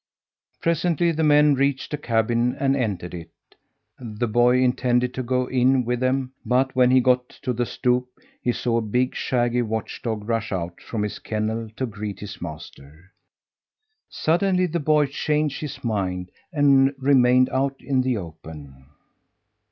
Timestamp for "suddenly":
14.09-14.65